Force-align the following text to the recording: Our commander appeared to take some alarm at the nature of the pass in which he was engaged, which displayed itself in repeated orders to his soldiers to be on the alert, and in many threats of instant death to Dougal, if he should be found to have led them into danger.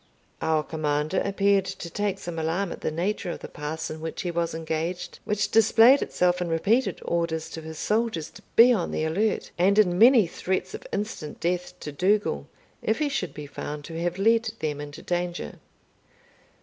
Our 0.41 0.63
commander 0.63 1.21
appeared 1.23 1.65
to 1.65 1.87
take 1.87 2.17
some 2.17 2.39
alarm 2.39 2.71
at 2.71 2.81
the 2.81 2.89
nature 2.89 3.29
of 3.29 3.41
the 3.41 3.47
pass 3.47 3.91
in 3.91 4.01
which 4.01 4.23
he 4.23 4.31
was 4.31 4.55
engaged, 4.55 5.19
which 5.25 5.51
displayed 5.51 6.01
itself 6.01 6.41
in 6.41 6.49
repeated 6.49 6.99
orders 7.05 7.51
to 7.51 7.61
his 7.61 7.77
soldiers 7.77 8.31
to 8.31 8.41
be 8.55 8.73
on 8.73 8.89
the 8.89 9.03
alert, 9.03 9.51
and 9.59 9.77
in 9.77 9.99
many 9.99 10.25
threats 10.25 10.73
of 10.73 10.87
instant 10.91 11.39
death 11.39 11.79
to 11.81 11.91
Dougal, 11.91 12.47
if 12.81 12.97
he 12.97 13.09
should 13.09 13.35
be 13.35 13.45
found 13.45 13.85
to 13.85 14.01
have 14.01 14.17
led 14.17 14.49
them 14.59 14.81
into 14.81 15.03
danger. 15.03 15.59